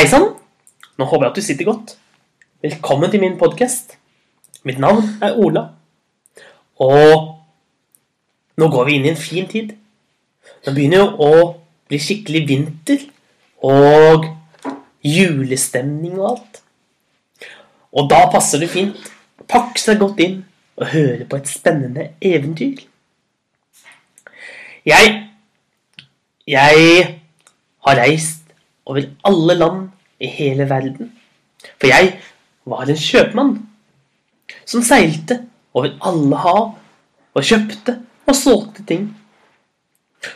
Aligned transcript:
Hei 0.00 0.06
sann! 0.08 0.30
Nå 0.96 1.04
håper 1.04 1.26
jeg 1.26 1.28
at 1.28 1.36
du 1.36 1.44
sitter 1.44 1.66
godt. 1.68 1.90
Velkommen 2.64 3.10
til 3.12 3.20
min 3.20 3.34
podkast. 3.36 3.98
Mitt 4.64 4.78
navn 4.80 5.10
er 5.20 5.34
Ola. 5.36 5.66
Og 6.80 7.26
nå 8.56 8.68
går 8.72 8.88
vi 8.88 8.94
inn 8.96 9.04
i 9.04 9.10
en 9.10 9.20
fin 9.20 9.50
tid. 9.50 9.74
Nå 10.64 10.72
begynner 10.72 11.02
jo 11.02 11.26
å 11.26 11.44
bli 11.92 12.00
skikkelig 12.00 12.42
vinter 12.48 13.04
og 13.60 14.24
julestemning 15.04 16.16
og 16.16 16.30
alt. 16.30 16.62
Og 17.92 18.08
da 18.08 18.24
passer 18.32 18.64
det 18.64 18.72
fint 18.72 19.12
å 19.36 19.50
pakke 19.52 19.84
seg 19.84 20.00
godt 20.00 20.24
inn 20.24 20.40
og 20.80 20.94
høre 20.96 21.28
på 21.28 21.42
et 21.42 21.56
spennende 21.58 22.14
eventyr. 22.24 22.86
Jeg 24.88 25.16
Jeg 26.48 27.08
har 27.84 28.06
reist 28.06 28.39
over 28.90 29.06
alle 29.28 29.56
land 29.56 29.88
i 30.20 30.28
hele 30.28 30.66
verden. 30.70 31.12
For 31.78 31.90
jeg 31.90 32.16
var 32.68 32.88
en 32.88 32.98
kjøpmann 32.98 33.54
som 34.68 34.84
seilte 34.84 35.40
over 35.76 35.94
alle 36.06 36.42
hav 36.42 36.62
og 37.34 37.46
kjøpte 37.46 37.96
og 38.26 38.36
solgte 38.36 38.84
ting. 38.86 39.08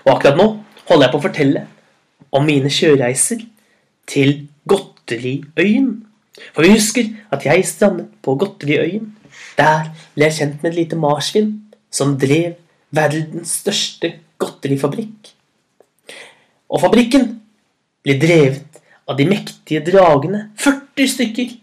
Og 0.07 0.15
akkurat 0.17 0.39
nå 0.39 0.49
holder 0.89 1.07
jeg 1.07 1.13
på 1.13 1.21
å 1.21 1.27
fortelle 1.27 1.67
om 2.35 2.47
mine 2.47 2.71
kjøreiser 2.73 3.45
til 4.11 4.35
Godteriøyen. 4.69 5.91
For 6.55 6.65
vi 6.65 6.75
husker 6.75 7.11
at 7.35 7.45
jeg 7.47 7.67
strandet 7.69 8.09
på 8.25 8.37
Godteriøyen. 8.41 9.11
Der 9.59 9.91
ble 10.15 10.29
jeg 10.29 10.39
kjent 10.39 10.63
med 10.63 10.73
et 10.73 10.79
lite 10.81 10.99
marsvin 10.99 11.53
som 11.95 12.17
drev 12.19 12.57
verdens 12.95 13.59
største 13.61 14.13
godterifabrikk. 14.39 15.31
Og 16.71 16.83
fabrikken 16.83 17.29
ble 18.05 18.19
drevet 18.21 18.81
av 19.09 19.17
de 19.19 19.27
mektige 19.29 19.83
dragene, 19.85 20.49
40 20.61 21.11
stykker. 21.15 21.55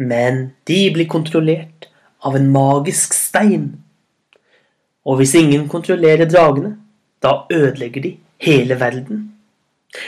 Men 0.00 0.44
de 0.68 0.78
blir 0.94 1.08
kontrollert 1.10 1.88
av 2.24 2.36
en 2.38 2.48
magisk 2.52 3.14
stein. 3.16 3.68
Og 5.04 5.18
hvis 5.18 5.34
ingen 5.38 5.68
kontrollerer 5.68 6.30
dragene, 6.30 6.76
da 7.22 7.42
ødelegger 7.52 8.02
de 8.02 8.16
hele 8.42 8.78
verden. 8.80 9.28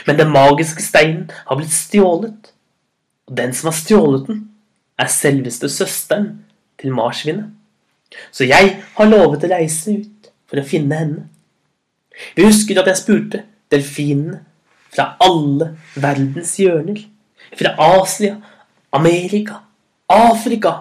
Men 0.07 0.17
den 0.17 0.33
magiske 0.33 0.83
steinen 0.83 1.29
har 1.45 1.59
blitt 1.59 1.73
stjålet. 1.73 2.51
Og 3.29 3.37
den 3.37 3.53
som 3.53 3.69
har 3.69 3.77
stjålet 3.77 4.27
den, 4.29 4.41
er 4.97 5.11
selveste 5.11 5.69
søsteren 5.69 6.45
til 6.79 6.93
marsvinet. 6.95 7.51
Så 8.31 8.47
jeg 8.47 8.77
har 8.95 9.09
lovet 9.09 9.43
å 9.43 9.51
reise 9.51 9.97
ut 9.99 10.29
for 10.47 10.61
å 10.61 10.67
finne 10.67 10.97
henne. 10.97 11.23
Vi 12.35 12.45
husker 12.47 12.79
at 12.79 12.87
jeg 12.89 13.01
spurte 13.01 13.43
delfinene 13.71 14.39
fra 14.95 15.15
alle 15.19 15.73
verdens 15.95 16.55
hjørner. 16.57 17.03
Fra 17.55 17.75
Asia, 18.01 18.37
Amerika, 18.91 19.61
Afrika, 20.09 20.71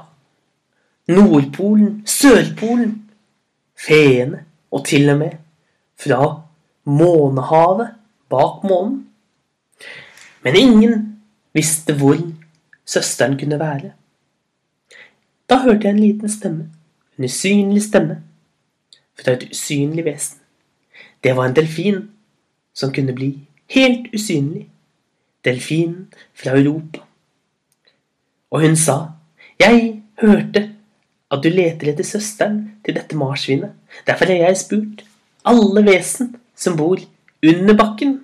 Nordpolen, 1.09 2.03
Sørpolen, 2.07 2.95
feene 3.77 4.45
og 4.71 4.85
til 4.87 5.11
og 5.11 5.19
med 5.19 5.37
fra 6.01 6.21
månehavet 6.85 7.95
bak 8.29 8.65
månen. 8.65 9.07
Men 10.43 10.57
ingen 10.57 11.23
visste 11.53 11.95
hvor 11.97 12.19
søsteren 12.87 13.39
kunne 13.39 13.59
være. 13.61 13.93
Da 15.49 15.61
hørte 15.63 15.87
jeg 15.87 15.95
en 15.95 16.01
liten 16.01 16.29
stemme, 16.29 16.71
en 17.19 17.25
usynlig 17.25 17.83
stemme, 17.83 18.23
fra 19.21 19.37
et 19.37 19.49
usynlig 19.51 20.05
vesen. 20.05 20.41
Det 21.25 21.37
var 21.37 21.49
en 21.49 21.57
delfin 21.57 22.03
som 22.75 22.93
kunne 22.93 23.15
bli 23.17 23.31
helt 23.67 24.15
usynlig. 24.15 24.69
Delfinen 25.45 26.09
fra 26.35 26.57
Europa. 26.57 27.01
Og 28.51 28.61
hun 28.61 28.77
sa, 28.77 29.11
'Jeg 29.61 30.03
hørte 30.23 30.75
at 31.31 31.43
du 31.43 31.49
leter 31.49 31.91
etter 31.93 32.07
søsteren 32.07 32.73
til 32.85 32.95
dette 32.95 33.17
marsvinet. 33.17 33.73
Derfor 34.07 34.31
har 34.31 34.35
jeg 34.35 34.57
spurt 34.57 35.05
alle 35.45 35.85
vesen 35.87 36.37
som 36.57 36.77
bor 36.77 37.01
under 37.47 37.77
bakken. 37.77 38.21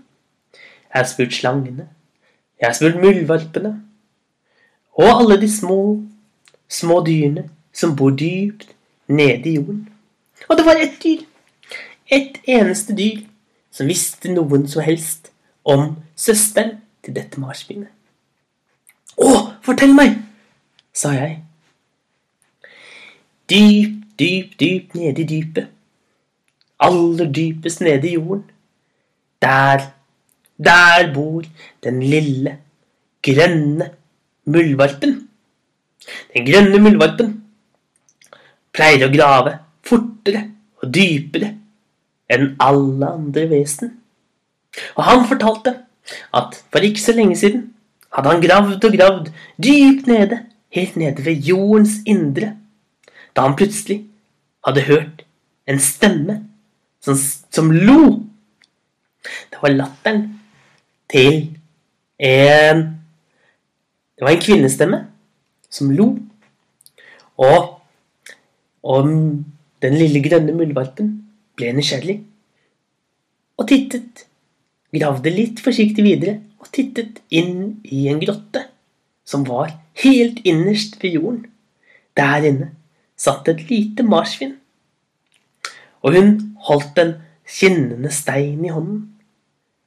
Jeg 0.90 0.98
har 1.02 1.08
spurt 1.08 1.34
slangene. 1.34 1.88
Jeg 2.60 2.68
har 2.68 2.74
spurt 2.74 3.00
muldvarpene. 3.02 3.82
Og 4.92 5.08
alle 5.20 5.40
de 5.40 5.48
små, 5.50 6.02
små 6.68 7.00
dyrene 7.06 7.48
som 7.72 7.96
bor 7.96 8.10
dypt 8.10 8.68
nede 9.08 9.48
i 9.48 9.54
jorden. 9.54 9.88
Og 10.48 10.56
det 10.58 10.66
var 10.66 10.80
ett 10.82 11.02
dyr. 11.02 11.26
Et 12.10 12.40
eneste 12.46 12.96
dyr 12.96 13.22
som 13.70 13.86
visste 13.86 14.32
noen 14.32 14.66
som 14.68 14.82
helst 14.82 15.29
om 15.64 15.96
søsteren 16.16 16.78
til 17.04 17.16
dette 17.16 17.40
marsvinet. 17.40 17.90
Å, 19.20 19.30
fortell 19.64 19.92
meg, 19.96 20.16
sa 20.96 21.12
jeg. 21.16 21.40
Dypt, 23.50 24.04
dypt, 24.20 24.56
dypt 24.60 24.96
nede 24.96 25.24
i 25.24 25.28
dypet. 25.28 25.70
Aller 26.80 27.28
dypest 27.28 27.82
nede 27.84 28.08
i 28.08 28.14
jorden. 28.14 28.46
Der, 29.42 29.90
der 30.56 31.10
bor 31.14 31.44
den 31.84 32.00
lille, 32.04 32.56
grønne 33.24 33.90
muldvarpen. 34.44 35.16
Den 36.34 36.46
grønne 36.46 36.80
muldvarpen 36.80 37.34
pleier 38.72 39.08
å 39.08 39.12
grave 39.12 39.56
fortere 39.84 40.46
og 40.80 40.92
dypere 40.94 41.50
enn 42.30 42.54
alle 42.62 43.10
andre 43.16 43.46
vesen. 43.50 43.96
Og 44.96 45.04
han 45.04 45.26
fortalte 45.28 45.74
at 46.34 46.58
for 46.70 46.86
ikke 46.86 47.02
så 47.02 47.14
lenge 47.16 47.36
siden 47.38 47.66
hadde 48.14 48.32
han 48.32 48.42
gravd 48.42 48.84
og 48.84 48.96
gravd 48.96 49.32
dypt 49.62 50.06
nede, 50.10 50.44
helt 50.70 50.96
nede 50.96 51.24
ved 51.24 51.42
jordens 51.46 52.00
indre, 52.06 52.54
da 53.36 53.46
han 53.46 53.56
plutselig 53.58 54.04
hadde 54.66 54.86
hørt 54.86 55.24
en 55.70 55.78
stemme 55.82 56.40
som, 57.02 57.16
som 57.50 57.70
lo. 57.70 58.22
Det 59.50 59.60
var 59.62 59.74
latteren 59.74 60.26
til 61.10 61.56
en 62.18 62.86
Det 64.20 64.26
var 64.26 64.34
en 64.34 64.42
kvinnestemme 64.42 64.96
som 65.72 65.90
lo. 65.96 66.10
Og, 67.40 67.80
og 68.84 69.06
den 69.80 69.94
lille 69.96 70.20
grønne 70.20 70.52
muldvarpen 70.52 71.14
ble 71.56 71.70
nysgjerrig 71.72 72.18
og 73.56 73.68
tittet, 73.68 74.26
gravde 74.94 75.32
litt 75.32 75.62
forsiktig 75.62 76.04
videre 76.04 76.40
og 76.60 76.70
tittet 76.74 77.20
inn 77.30 77.80
i 77.84 78.06
en 78.10 78.20
grotte 78.22 78.66
som 79.30 79.44
var 79.46 79.72
helt 80.02 80.40
innerst 80.44 80.98
ved 81.02 81.16
jorden. 81.16 81.44
Der 82.18 82.46
inne 82.46 82.72
satt 83.20 83.48
et 83.48 83.62
lite 83.70 84.02
marsvin, 84.02 84.56
og 86.00 86.16
hun 86.16 86.32
holdt 86.66 86.98
en 86.98 87.14
skinnende 87.44 88.10
stein 88.14 88.64
i 88.64 88.72
hånden. 88.72 89.04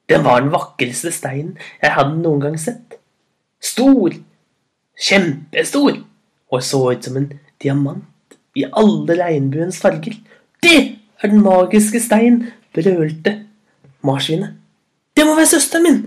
Den 0.08 0.24
var 0.24 0.40
den 0.40 0.52
vakreste 0.52 1.12
steinen 1.12 1.56
jeg 1.82 1.94
hadde 1.96 2.20
noen 2.20 2.42
gang 2.42 2.58
sett. 2.60 2.98
Stor, 3.60 4.14
kjempestor, 5.00 6.02
og 6.52 6.62
så 6.62 6.82
ut 6.92 7.06
som 7.06 7.16
en 7.18 7.30
diamant 7.62 8.36
i 8.54 8.66
alle 8.70 9.16
regnbuens 9.18 9.80
farger. 9.82 10.16
Det 10.62 10.76
er 11.18 11.32
den 11.32 11.42
magiske 11.42 12.00
stein, 12.02 12.44
brølte 12.76 13.40
marsvinet. 14.04 14.60
Det 15.14 15.26
må 15.26 15.36
være 15.38 15.52
søsteren 15.54 15.86
min! 15.86 16.00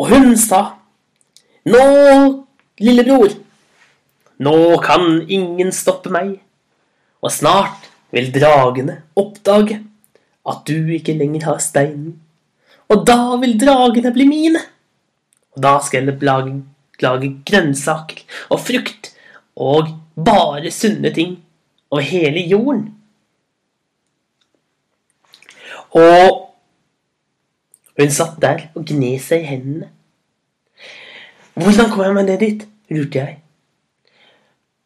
Og 0.00 0.08
hun 0.08 0.32
sa, 0.40 0.62
Nå, 1.68 1.80
lillebror, 2.80 3.34
nå 4.40 4.56
kan 4.80 5.02
ingen 5.28 5.74
stoppe 5.76 6.08
meg, 6.12 6.38
og 7.20 7.32
snart 7.34 7.90
vil 8.14 8.30
dragene 8.32 9.02
oppdage 9.20 9.82
at 10.48 10.64
du 10.64 10.88
ikke 10.96 11.18
lenger 11.18 11.50
har 11.50 11.60
steinen, 11.60 12.14
og 12.90 13.04
da 13.06 13.36
vil 13.42 13.58
dragene 13.60 14.12
bli 14.14 14.26
mine. 14.26 14.62
Og 15.54 15.62
da 15.62 15.76
skal 15.84 16.08
jeg 16.08 16.24
lage, 16.24 16.56
lage 17.04 17.30
grønnsaker 17.46 18.24
og 18.48 18.62
frukt 18.64 19.12
og 19.60 19.92
bare 20.16 20.72
sunne 20.72 21.12
ting 21.14 21.36
over 21.90 22.06
hele 22.06 22.42
jorden. 22.48 22.86
Og 25.92 26.49
hun 27.98 28.10
satt 28.14 28.38
der 28.42 28.68
og 28.74 28.86
gned 28.86 29.18
seg 29.22 29.44
i 29.44 29.50
hendene. 29.50 29.90
Hvordan 31.58 31.90
kom 31.90 32.04
jeg 32.04 32.16
meg 32.16 32.28
ned 32.28 32.42
dit? 32.44 32.66
lurte 32.90 33.18
jeg. 33.18 33.36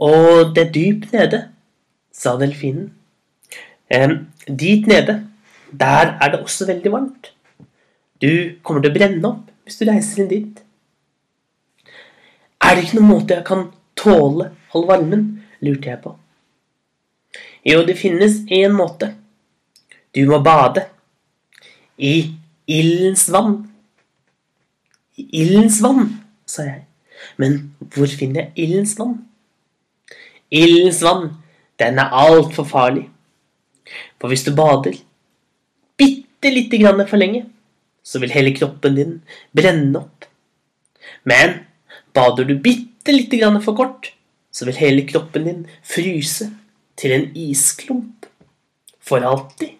Og 0.04 0.50
det 0.56 0.66
er 0.66 0.72
dypt 0.74 1.12
nede, 1.14 1.40
sa 2.12 2.34
delfinen. 2.40 2.90
Ehm, 3.90 4.26
dit 4.48 4.86
nede, 4.86 5.22
der 5.72 6.18
er 6.20 6.30
det 6.32 6.40
også 6.40 6.66
veldig 6.66 6.92
varmt. 6.92 7.30
Du 8.20 8.60
kommer 8.62 8.82
til 8.82 8.92
å 8.92 8.98
brenne 8.98 9.30
opp 9.30 9.50
hvis 9.64 9.80
du 9.80 9.86
reiser 9.88 10.24
inn 10.24 10.30
dit. 10.32 10.60
Er 12.60 12.76
det 12.76 12.84
ikke 12.84 12.98
noen 12.98 13.10
måte 13.12 13.38
jeg 13.38 13.46
kan 13.48 13.68
tåle 13.96 14.50
all 14.74 14.86
varmen? 14.88 15.24
lurte 15.64 15.88
jeg 15.88 16.00
på. 16.02 16.12
Jo, 17.64 17.80
det 17.88 17.96
finnes 17.96 18.42
én 18.52 18.74
måte. 18.76 19.14
Du 20.12 20.26
må 20.28 20.42
bade. 20.44 20.84
I 21.96 22.34
ildens 22.70 23.28
vann. 23.32 23.56
Ildens 25.16 25.80
vann, 25.82 26.08
sa 26.46 26.66
jeg. 26.66 26.84
Men 27.40 27.74
hvor 27.94 28.10
finner 28.10 28.46
jeg 28.46 28.66
ildens 28.66 28.96
vann? 28.98 29.18
Ildens 30.54 31.00
vann, 31.04 31.30
den 31.80 31.98
er 31.98 32.14
altfor 32.14 32.66
farlig. 32.68 33.08
For 34.20 34.32
hvis 34.32 34.46
du 34.46 34.54
bader 34.56 34.96
bitte 36.00 36.52
lite 36.52 36.80
grann 36.80 37.02
for 37.08 37.20
lenge, 37.20 37.44
så 38.04 38.20
vil 38.20 38.32
hele 38.34 38.52
kroppen 38.56 38.98
din 38.98 39.14
brenne 39.56 40.00
opp. 40.00 40.26
Men 41.24 41.62
bader 42.16 42.48
du 42.48 42.58
bitte 42.60 43.12
lite 43.12 43.40
grann 43.40 43.60
for 43.64 43.76
kort, 43.76 44.12
så 44.52 44.68
vil 44.68 44.78
hele 44.78 45.06
kroppen 45.08 45.48
din 45.48 45.64
fryse 45.82 46.50
til 47.00 47.16
en 47.16 47.30
isklump. 47.36 48.28
For 49.04 49.20
alltid. 49.20 49.76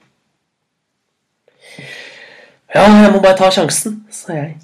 Ja, 2.74 2.88
jeg 2.90 3.12
må 3.14 3.20
bare 3.22 3.38
ta 3.38 3.50
sjansen, 3.54 4.00
sa 4.10 4.34
jeg. 4.34 4.56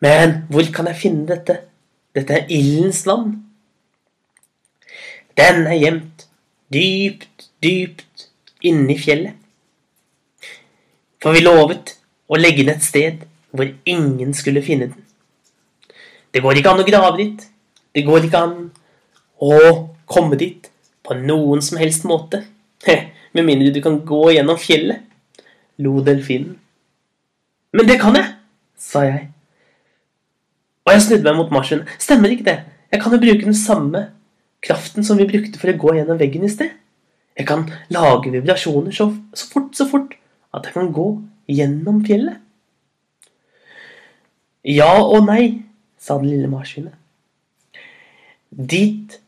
Men 0.00 0.38
hvor 0.48 0.64
kan 0.72 0.88
jeg 0.88 0.96
finne 0.96 1.26
dette? 1.28 1.58
Dette 2.16 2.38
er 2.38 2.52
ildens 2.52 3.02
land. 3.04 3.34
Den 5.36 5.66
er 5.66 5.76
gjemt 5.76 6.24
dypt, 6.72 7.48
dypt 7.62 8.28
inni 8.64 8.96
fjellet. 8.98 9.36
For 11.20 11.36
vi 11.36 11.44
lovet 11.44 11.94
å 12.32 12.40
legge 12.40 12.64
den 12.64 12.74
et 12.78 12.84
sted 12.84 13.24
hvor 13.54 13.68
ingen 13.84 14.32
skulle 14.36 14.64
finne 14.64 14.88
den. 14.92 15.00
Det 16.34 16.42
går 16.42 16.58
ikke 16.58 16.72
an 16.72 16.82
å 16.82 16.88
grave 16.88 17.16
dit. 17.20 17.44
Det 17.94 18.02
går 18.08 18.26
ikke 18.26 18.40
an 18.40 18.56
å 19.36 19.58
komme 20.10 20.40
dit 20.40 20.70
på 21.04 21.16
noen 21.20 21.60
som 21.62 21.78
helst 21.78 22.08
måte. 22.08 22.40
Med 23.34 23.44
mindre 23.46 23.72
du 23.74 23.82
kan 23.84 24.00
gå 24.06 24.30
gjennom 24.34 24.58
fjellet, 24.60 25.04
lo 25.82 26.00
delfinen. 26.04 26.56
Men 27.74 27.88
det 27.88 27.98
kan 28.02 28.14
jeg, 28.16 28.30
sa 28.78 29.02
jeg. 29.06 29.28
Og 30.84 30.92
jeg 30.92 31.02
snudde 31.02 31.26
meg 31.26 31.38
mot 31.38 31.52
marsvinen. 31.54 31.88
Stemmer 31.98 32.30
ikke 32.30 32.46
det? 32.46 32.58
Jeg 32.92 33.02
kan 33.02 33.14
jo 33.14 33.22
bruke 33.22 33.46
den 33.46 33.56
samme 33.58 34.04
kraften 34.64 35.04
som 35.04 35.18
vi 35.18 35.26
brukte 35.28 35.58
for 35.60 35.72
å 35.72 35.78
gå 35.80 35.94
gjennom 35.98 36.20
veggen 36.20 36.44
i 36.46 36.52
sted. 36.52 36.74
Jeg 37.34 37.48
kan 37.48 37.64
lage 37.92 38.30
vibrasjoner 38.30 38.94
så, 38.94 39.08
så 39.34 39.48
fort, 39.50 39.72
så 39.74 39.88
fort 39.90 40.14
at 40.54 40.68
jeg 40.68 40.76
kan 40.76 40.92
gå 40.94 41.08
gjennom 41.50 42.04
fjellet. 42.06 42.38
Ja 44.64 44.92
og 45.02 45.26
nei, 45.26 45.64
sa 46.00 46.16
det 46.20 46.30
lille 46.30 46.48
marsvinet. 46.48 46.94
Dit 48.54 49.18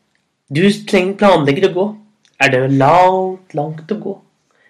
du 0.47 0.63
planlegger 1.19 1.67
å 1.67 1.73
gå, 1.75 1.85
er 2.39 2.53
det 2.53 2.61
langt, 2.79 3.53
langt 3.57 3.91
å 3.91 3.99
gå. 3.99 4.13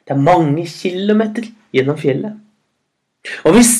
Det 0.07 0.15
er 0.15 0.23
mange 0.23 0.65
kilometer 0.65 1.45
gjennom 1.75 1.97
fjellet. 1.99 2.37
Og 3.45 3.57
hvis 3.57 3.73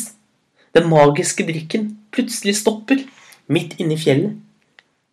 den 0.75 0.89
magiske 0.89 1.45
drikken 1.47 1.91
plutselig 2.13 2.57
stopper 2.59 3.01
midt 3.51 3.77
inne 3.81 3.95
i 3.95 4.01
fjellet, 4.01 4.35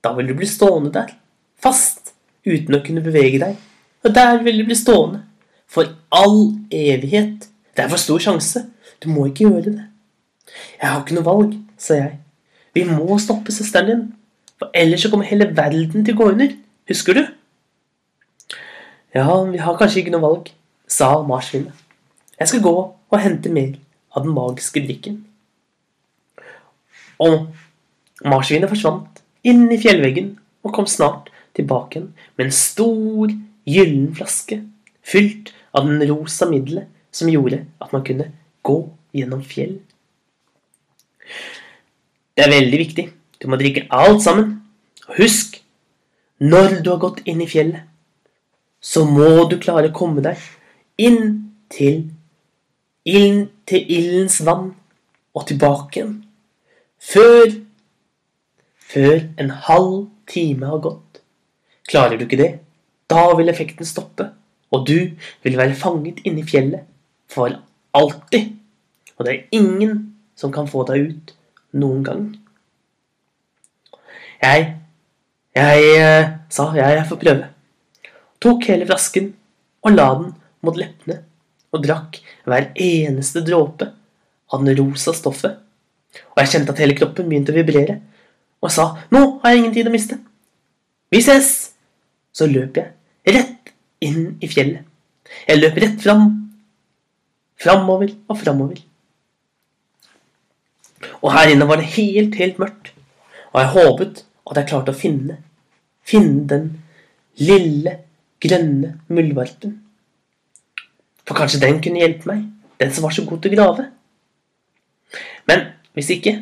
da 0.04 0.12
vil 0.16 0.28
du 0.28 0.34
bli 0.36 0.48
stående 0.48 0.92
der, 0.92 1.14
fast, 1.62 2.12
uten 2.44 2.76
å 2.76 2.82
kunne 2.84 3.04
bevege 3.04 3.40
deg. 3.40 3.56
Og 4.04 4.12
der 4.14 4.42
vil 4.44 4.60
du 4.60 4.66
bli 4.68 4.76
stående. 4.76 5.22
For 5.70 5.94
all 6.12 6.52
evighet. 6.70 7.48
Det 7.74 7.86
er 7.86 7.90
for 7.90 8.00
stor 8.00 8.20
sjanse. 8.20 8.66
Du 9.02 9.08
må 9.10 9.26
ikke 9.30 9.48
gjøre 9.48 9.70
det. 9.70 9.86
Jeg 10.80 10.90
har 10.90 11.00
ikke 11.00 11.16
noe 11.16 11.26
valg, 11.26 11.54
sa 11.80 11.96
jeg. 11.96 12.18
Vi 12.76 12.84
må 12.86 13.16
stoppe 13.22 13.54
søsteren 13.54 13.90
din. 13.90 14.04
For 14.60 14.70
ellers 14.76 15.02
så 15.02 15.10
kommer 15.10 15.26
hele 15.26 15.48
verden 15.56 16.04
til 16.04 16.14
å 16.14 16.20
gå 16.20 16.28
under. 16.34 16.52
Husker 16.90 17.16
du? 17.16 17.24
Ja, 19.14 19.26
vi 19.48 19.62
har 19.62 19.78
kanskje 19.78 20.02
ikke 20.02 20.12
noe 20.14 20.24
valg, 20.24 20.52
sa 20.90 21.14
marsvinet. 21.26 21.83
Jeg 22.38 22.50
skal 22.50 22.64
gå 22.64 22.74
og 22.74 23.20
hente 23.22 23.52
mer 23.52 23.76
av 24.14 24.24
den 24.26 24.34
magiske 24.34 24.82
drikken. 24.84 25.20
Og 27.22 27.50
marsvinet 28.26 28.70
forsvant 28.70 29.22
inn 29.46 29.68
i 29.70 29.78
fjellveggen 29.80 30.34
og 30.64 30.74
kom 30.74 30.88
snart 30.90 31.30
tilbake 31.54 32.00
igjen 32.00 32.08
med 32.34 32.48
en 32.48 32.56
stor, 32.56 33.34
gyllen 33.64 34.10
flaske 34.16 34.58
fylt 35.04 35.52
av 35.76 35.86
den 35.88 36.02
rosa 36.10 36.48
middelet 36.50 36.90
som 37.14 37.30
gjorde 37.30 37.62
at 37.82 37.92
man 37.94 38.04
kunne 38.06 38.30
gå 38.66 38.78
gjennom 39.14 39.44
fjell. 39.46 39.76
Det 42.34 42.44
er 42.44 42.50
veldig 42.50 42.80
viktig. 42.80 43.06
Du 43.38 43.46
må 43.50 43.58
drikke 43.60 43.86
alt 43.94 44.24
sammen. 44.24 44.56
Og 45.06 45.20
husk, 45.22 45.60
når 46.42 46.80
du 46.82 46.90
har 46.90 47.02
gått 47.02 47.22
inn 47.28 47.42
i 47.44 47.48
fjellet, 47.50 47.84
så 48.84 49.04
må 49.08 49.46
du 49.48 49.56
klare 49.62 49.92
å 49.92 49.96
komme 49.96 50.24
deg 50.24 50.40
inn 51.00 51.52
til 51.72 52.02
inn 53.04 53.48
til 53.68 53.84
ildens 53.90 54.40
vann 54.46 54.72
og 55.34 55.46
tilbake 55.48 56.00
igjen. 56.00 56.16
Før 57.04 57.52
før 58.94 59.24
en 59.40 59.50
halv 59.66 59.94
time 60.30 60.68
har 60.70 60.82
gått. 60.84 61.20
Klarer 61.88 62.18
du 62.18 62.24
ikke 62.26 62.40
det, 62.40 62.50
da 63.10 63.26
vil 63.36 63.50
effekten 63.50 63.86
stoppe, 63.88 64.28
og 64.72 64.86
du 64.88 65.10
vil 65.44 65.58
være 65.58 65.76
fanget 65.78 66.22
inne 66.24 66.44
i 66.44 66.48
fjellet 66.48 66.86
for 67.30 67.52
alltid. 67.94 68.54
Og 69.16 69.26
det 69.26 69.34
er 69.34 69.58
ingen 69.58 69.98
som 70.38 70.52
kan 70.54 70.68
få 70.70 70.84
deg 70.88 71.10
ut 71.10 71.34
noen 71.80 72.06
gang. 72.06 72.24
Jeg 74.42 74.72
Jeg 75.54 75.82
eh, 76.02 76.30
sa 76.50 76.72
jeg 76.74 77.04
får 77.08 77.18
prøve. 77.20 77.44
Tok 78.42 78.64
hele 78.66 78.86
flasken 78.86 79.34
og 79.82 79.92
la 79.94 80.08
den 80.18 80.32
mot 80.66 80.76
leppene 80.76 81.20
og 81.74 81.82
drakk 81.84 82.20
hver 82.46 82.70
eneste 82.78 83.42
dråpe 83.44 83.90
av 84.52 84.64
den 84.64 84.76
rosa 84.78 85.14
stoffet. 85.16 85.58
Og 86.34 86.42
jeg 86.42 86.52
kjente 86.52 86.74
at 86.74 86.80
hele 86.82 86.96
kroppen 86.96 87.26
begynte 87.28 87.52
å 87.52 87.58
vibrere, 87.58 87.98
og 88.62 88.70
jeg 88.70 88.76
sa 88.76 88.86
'Nå 89.10 89.40
har 89.42 89.50
jeg 89.50 89.58
ingen 89.58 89.74
tid 89.74 89.86
å 89.86 89.94
miste'. 89.94 90.18
Vi 91.10 91.20
ses! 91.20 91.74
Så 92.32 92.46
løp 92.46 92.76
jeg 92.76 92.92
rett 93.34 93.70
inn 94.00 94.38
i 94.42 94.48
fjellet. 94.48 94.82
Jeg 95.46 95.60
løp 95.60 95.76
rett 95.76 96.00
fram. 96.02 96.50
Framover 97.56 98.10
og 98.28 98.38
framover. 98.38 98.80
Og 101.22 101.32
her 101.32 101.52
inne 101.52 101.68
var 101.68 101.76
det 101.76 101.92
helt, 101.94 102.34
helt 102.34 102.58
mørkt. 102.58 102.92
Og 103.52 103.60
jeg 103.60 103.72
håpet 103.76 104.24
at 104.50 104.56
jeg 104.56 104.68
klarte 104.68 104.90
å 104.90 104.98
finne 104.98 105.38
Finne 106.04 106.42
den 106.44 106.66
lille, 107.40 107.94
grønne 108.44 108.98
muldvarpen. 109.08 109.83
For 111.24 111.38
kanskje 111.38 111.62
den 111.62 111.80
kunne 111.84 112.02
hjelpe 112.02 112.28
meg, 112.30 112.46
den 112.80 112.92
som 112.92 113.06
var 113.06 113.14
så 113.16 113.24
god 113.26 113.42
til 113.42 113.54
å 113.54 113.58
grave. 113.58 113.86
Men 115.48 115.68
hvis 115.96 116.10
ikke, 116.16 116.34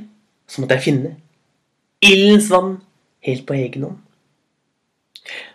så 0.48 0.62
måtte 0.62 0.78
jeg 0.78 0.86
finne 0.88 1.16
ildens 2.02 2.48
vann 2.50 2.76
helt 3.22 3.44
på 3.46 3.56
egen 3.56 3.86
hånd. 3.86 3.98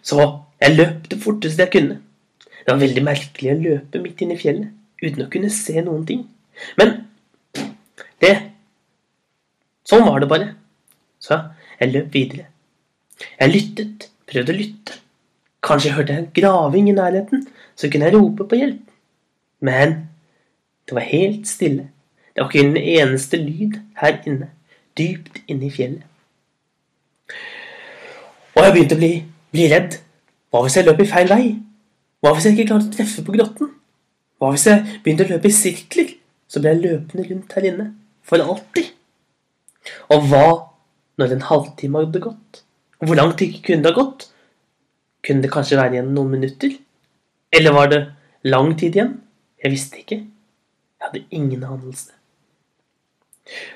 Så 0.01 0.21
jeg 0.61 0.77
løp 0.77 1.09
det 1.11 1.19
forteste 1.21 1.65
jeg 1.65 1.73
kunne. 1.73 1.99
Det 2.39 2.71
var 2.71 2.81
veldig 2.81 3.03
merkelig 3.03 3.51
å 3.51 3.59
løpe 3.61 4.01
midt 4.03 4.23
inne 4.23 4.37
i 4.37 4.41
fjellet 4.41 5.03
uten 5.03 5.25
å 5.25 5.31
kunne 5.31 5.51
se 5.53 5.75
noen 5.81 6.05
ting. 6.07 6.23
Men 6.79 7.01
det 8.23 8.35
Sånn 9.87 10.03
var 10.03 10.19
det 10.19 10.27
bare. 10.27 10.47
Så 11.23 11.37
jeg 11.79 11.93
løp 11.93 12.09
videre. 12.11 12.49
Jeg 13.39 13.53
lyttet, 13.53 14.07
prøvde 14.27 14.51
å 14.51 14.57
lytte. 14.57 14.97
Kanskje 15.63 15.87
jeg 15.87 15.95
hørte 15.95 16.17
en 16.17 16.27
graving 16.35 16.89
i 16.91 16.95
nærheten, 16.97 17.45
så 17.71 17.87
kunne 17.87 18.09
jeg 18.09 18.17
rope 18.17 18.49
på 18.51 18.59
hjelp. 18.59 18.86
Men 19.59 19.95
det 20.87 20.95
var 20.95 21.07
helt 21.07 21.47
stille. 21.47 21.89
Det 22.33 22.43
var 22.43 22.51
ikke 22.51 22.67
en 22.67 22.77
eneste 22.77 23.37
lyd 23.41 23.79
her 23.97 24.19
inne, 24.29 24.51
dypt 24.97 25.41
inne 25.47 25.67
i 25.67 25.73
fjellet. 25.73 26.03
Og 28.57 28.63
jeg 28.63 28.73
begynte 28.73 28.97
å 28.97 29.01
bli, 29.01 29.11
bli 29.53 29.65
redd. 29.71 29.97
Hva 30.49 30.63
hvis 30.63 30.77
jeg 30.79 30.87
løp 30.87 31.01
i 31.03 31.09
feil 31.09 31.29
vei? 31.29 31.43
Hva 32.21 32.33
hvis 32.33 32.47
jeg 32.47 32.55
ikke 32.55 32.69
klarte 32.71 32.89
å 32.89 32.95
treffe 32.95 33.25
på 33.25 33.35
grotten? 33.35 33.73
Hva 34.37 34.53
hvis 34.53 34.67
jeg 34.69 35.01
begynte 35.03 35.27
å 35.27 35.31
løpe 35.33 35.49
i 35.49 35.57
sirkler? 35.57 36.13
Så 36.47 36.61
ble 36.61 36.71
jeg 36.73 36.83
løpende 36.85 37.27
rundt 37.27 37.57
her 37.57 37.67
inne. 37.69 37.89
For 38.25 38.41
alltid. 38.41 38.93
Og 40.13 40.25
hva 40.31 40.47
når 41.17 41.35
en 41.35 41.45
halvtime 41.49 42.01
hadde 42.03 42.23
gått? 42.23 42.63
Hvor 43.03 43.17
lang 43.17 43.33
tid 43.37 43.59
kunne 43.65 43.85
det 43.85 43.93
ha 43.93 43.97
gått? 43.97 44.27
Kunne 45.25 45.43
det 45.43 45.51
kanskje 45.53 45.77
være 45.79 45.97
igjen 45.97 46.13
noen 46.15 46.33
minutter? 46.37 46.73
Eller 47.53 47.75
var 47.75 47.91
det 47.91 48.01
lang 48.47 48.73
tid 48.79 48.97
igjen? 48.97 49.15
Jeg 49.63 49.71
visste 49.73 49.99
ikke. 50.01 50.15
Jeg 50.97 51.07
hadde 51.07 51.25
ingen 51.31 51.63
anelse. 51.63 52.11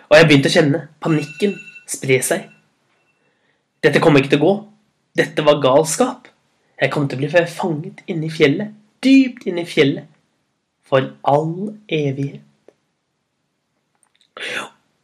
Og 0.10 0.18
jeg 0.18 0.28
begynte 0.28 0.50
å 0.52 0.54
kjenne 0.54 0.82
panikken 1.02 1.56
spre 1.90 2.20
seg. 2.26 2.48
Dette 3.82 4.02
kom 4.04 4.18
ikke 4.18 4.34
til 4.34 4.42
å 4.42 4.46
gå. 4.46 4.54
Dette 5.18 5.46
var 5.46 5.62
galskap. 5.64 6.30
Jeg 6.82 6.92
kom 6.94 7.08
til 7.08 7.20
å 7.20 7.22
bli 7.22 7.46
fanget 7.50 8.02
inne 8.10 8.28
i 8.28 8.34
fjellet. 8.34 8.74
Dypt 9.04 9.48
inne 9.50 9.66
i 9.66 9.70
fjellet. 9.70 10.08
For 10.86 11.14
all 11.24 11.74
evighet. 11.88 12.44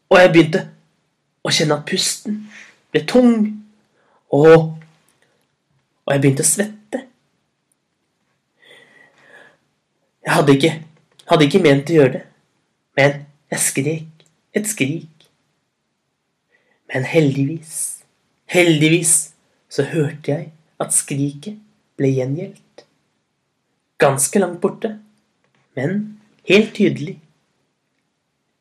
Og 0.07 0.19
jeg 0.19 0.31
begynte 0.33 0.63
å 1.43 1.53
kjenne 1.53 1.77
at 1.77 1.87
pusten 1.87 2.41
ble 2.91 3.03
tung. 3.07 3.37
Og, 4.33 4.73
og 6.05 6.13
jeg 6.13 6.23
begynte 6.23 6.45
å 6.45 6.49
svette. 6.49 6.76
Jeg 10.27 10.35
hadde 10.35 10.53
ikke, 10.57 10.73
hadde 11.31 11.45
ikke 11.47 11.59
ment 11.63 11.87
å 11.87 11.95
gjøre 11.95 12.13
det, 12.17 12.23
men 12.99 13.13
jeg 13.53 13.63
skrek 13.63 14.25
et 14.57 14.67
skrik 14.67 15.27
Men 16.91 17.05
heldigvis, 17.07 18.03
heldigvis 18.51 19.13
så 19.71 19.85
hørte 19.87 20.31
jeg 20.33 20.49
at 20.83 20.95
skriket 20.95 21.57
ble 21.99 22.11
gjengjeldt. 22.11 22.83
Ganske 23.99 24.39
langt 24.39 24.59
borte, 24.63 24.93
men 25.79 26.19
helt 26.47 26.75
tydelig. 26.75 27.17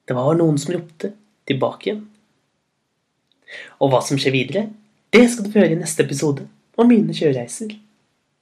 Det 0.07 0.15
var 0.15 0.39
noen 0.39 0.59
som 0.59 0.75
ropte 0.75 1.13
tilbake 1.47 1.91
igjen. 1.91 2.03
Og 3.83 3.91
hva 3.91 4.03
som 4.07 4.19
skjer 4.19 4.35
videre, 4.35 4.67
det 5.15 5.27
skal 5.31 5.47
du 5.47 5.53
få 5.53 5.63
høre 5.65 5.75
i 5.75 5.83
neste 5.83 6.07
episode 6.07 6.47
om 6.79 6.91
mine 6.91 7.15
kjørereiser. 7.15 7.75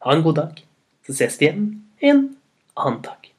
Ha 0.05 0.13
en 0.13 0.25
god 0.25 0.41
dag, 0.41 0.65
så 1.05 1.17
ses 1.17 1.41
vi 1.41 1.49
igjen 1.49 1.69
en 2.05 2.25
annen 2.75 3.03
dag. 3.03 3.34